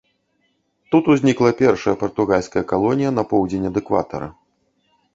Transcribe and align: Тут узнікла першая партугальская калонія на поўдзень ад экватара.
Тут 0.95 1.09
узнікла 1.15 1.51
першая 1.61 1.95
партугальская 2.05 2.65
калонія 2.75 3.15
на 3.21 3.29
поўдзень 3.31 3.71
ад 3.75 3.83
экватара. 3.87 4.27